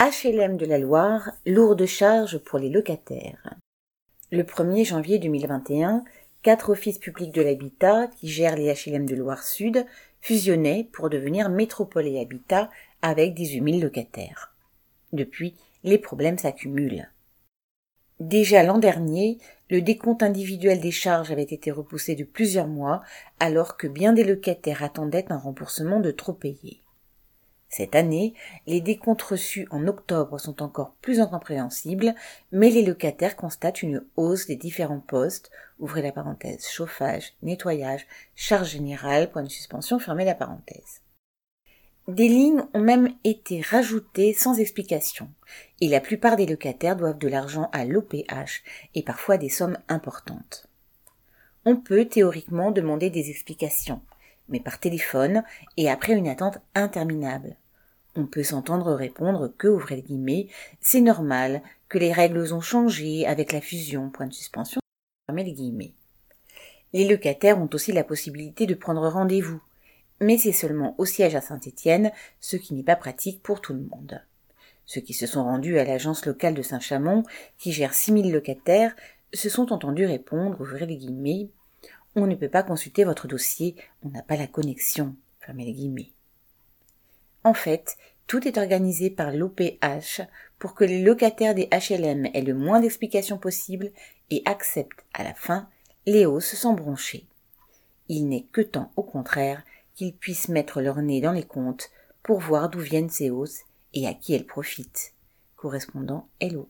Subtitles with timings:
[0.00, 3.56] HLM de la Loire, lourde charge pour les locataires.
[4.30, 6.04] Le 1er janvier 2021,
[6.42, 9.84] quatre offices publics de l'habitat qui gèrent les HLM de Loire Sud
[10.20, 12.70] fusionnaient pour devenir Métropole et Habitat
[13.02, 14.54] avec 18 000 locataires.
[15.12, 17.10] Depuis, les problèmes s'accumulent.
[18.20, 19.38] Déjà l'an dernier,
[19.68, 23.02] le décompte individuel des charges avait été repoussé de plusieurs mois
[23.40, 26.82] alors que bien des locataires attendaient un remboursement de trop payés.
[27.68, 28.32] Cette année,
[28.66, 32.14] les décomptes reçus en octobre sont encore plus incompréhensibles,
[32.50, 38.70] mais les locataires constatent une hausse des différents postes, ouvrez la parenthèse, chauffage, nettoyage, charge
[38.70, 41.02] générale, point de suspension, fermez la parenthèse.
[42.08, 45.28] Des lignes ont même été rajoutées sans explication,
[45.82, 48.62] et la plupart des locataires doivent de l'argent à l'OPH,
[48.94, 50.66] et parfois des sommes importantes.
[51.66, 54.00] On peut théoriquement demander des explications,
[54.48, 55.42] mais par téléphone
[55.76, 57.56] et après une attente interminable.
[58.16, 60.48] On peut s'entendre répondre que, ouvrez les guillemets,
[60.80, 64.80] c'est normal, que les règles ont changé avec la fusion, point de suspension,
[65.32, 65.92] les guillemets.
[66.92, 69.60] Les locataires ont aussi la possibilité de prendre rendez-vous,
[70.20, 73.80] mais c'est seulement au siège à Saint-Étienne, ce qui n'est pas pratique pour tout le
[73.82, 74.22] monde.
[74.86, 77.24] Ceux qui se sont rendus à l'agence locale de Saint-Chamond,
[77.58, 78.96] qui gère 6000 locataires,
[79.34, 81.50] se sont entendus répondre, ouvrez les guillemets,
[82.14, 85.14] on ne peut pas consulter votre dossier, on n'a pas la connexion.
[87.44, 90.20] En fait, tout est organisé par l'OPH
[90.58, 93.90] pour que les locataires des HLM aient le moins d'explications possible
[94.30, 95.68] et acceptent à la fin
[96.06, 97.26] les hausses sans broncher.
[98.08, 99.62] Il n'est que temps, au contraire,
[99.94, 101.90] qu'ils puissent mettre leur nez dans les comptes
[102.22, 103.62] pour voir d'où viennent ces hausses
[103.94, 105.14] et à qui elles profitent.
[105.56, 106.68] Correspondant Hello.